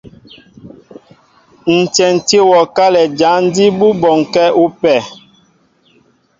[1.75, 4.93] Ǹ tyɛntí wɔ kálɛ jǎn jí bú bɔnkɛ́ ú pɛ.